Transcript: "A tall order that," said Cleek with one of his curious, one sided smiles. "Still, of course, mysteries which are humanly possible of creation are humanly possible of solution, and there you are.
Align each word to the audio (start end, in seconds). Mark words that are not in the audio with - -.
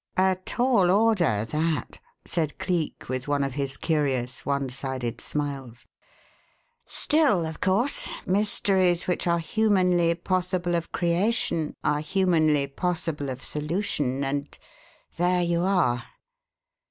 "A 0.17 0.35
tall 0.45 0.89
order 0.89 1.45
that," 1.45 1.99
said 2.25 2.57
Cleek 2.57 3.07
with 3.07 3.27
one 3.27 3.43
of 3.43 3.53
his 3.53 3.77
curious, 3.77 4.43
one 4.47 4.67
sided 4.69 5.21
smiles. 5.21 5.85
"Still, 6.87 7.45
of 7.45 7.61
course, 7.61 8.09
mysteries 8.25 9.05
which 9.07 9.27
are 9.27 9.37
humanly 9.37 10.15
possible 10.15 10.73
of 10.73 10.91
creation 10.91 11.75
are 11.83 11.99
humanly 12.01 12.65
possible 12.65 13.29
of 13.29 13.43
solution, 13.43 14.23
and 14.23 14.57
there 15.19 15.43
you 15.43 15.61
are. 15.61 16.03